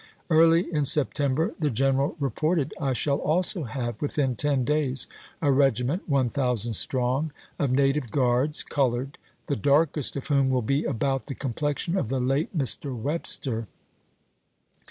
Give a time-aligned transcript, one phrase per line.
[0.31, 5.05] Early in September the general reported, "I shall also have within ten days
[5.43, 5.55] a ^stSon?
[5.57, 9.11] regiment, one thousand strong, of native guards sept.,^862.
[9.47, 11.39] ^(3QiQj.g(^^^ i}^Q darkest of whom will be about the p.' 559.
[11.39, 12.99] ■' complexion of the late Mr.
[12.99, 13.67] Webster."